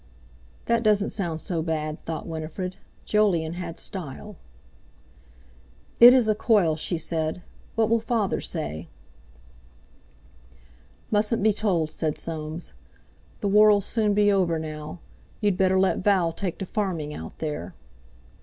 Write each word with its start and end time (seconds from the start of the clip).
"That 0.65 0.81
doesn't 0.81 1.11
sound 1.11 1.41
so 1.41 1.61
bad," 1.61 2.01
thought 2.01 2.25
Winifred. 2.25 2.75
"Jolyon 3.05 3.53
had 3.53 3.77
style." 3.77 4.35
"It 5.99 6.11
is 6.11 6.27
a 6.27 6.33
coil," 6.33 6.75
she 6.75 6.97
said. 6.97 7.43
"What 7.75 7.87
will 7.87 7.99
father 7.99 8.41
say? 8.41 8.89
"Mustn't 11.11 11.43
be 11.43 11.53
told," 11.53 11.91
said 11.91 12.17
Soames. 12.17 12.73
"The 13.41 13.47
war'll 13.47 13.79
soon 13.79 14.15
be 14.15 14.31
over 14.31 14.57
now, 14.57 15.01
you'd 15.39 15.55
better 15.55 15.79
let 15.79 15.99
Val 15.99 16.33
take 16.33 16.57
to 16.57 16.65
farming 16.65 17.13
out 17.13 17.37
there." 17.37 17.75